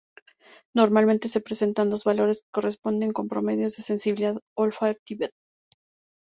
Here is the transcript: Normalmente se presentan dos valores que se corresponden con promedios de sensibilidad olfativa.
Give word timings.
Normalmente 0.79 1.27
se 1.33 1.41
presentan 1.45 1.91
dos 1.91 2.05
valores 2.09 2.37
que 2.39 2.45
se 2.47 2.51
corresponden 2.55 3.13
con 3.17 3.25
promedios 3.33 3.73
de 3.77 3.83
sensibilidad 3.89 4.37
olfativa. 4.63 5.27